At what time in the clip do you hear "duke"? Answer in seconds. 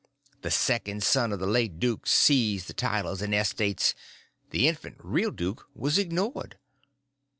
1.79-2.07, 5.29-5.67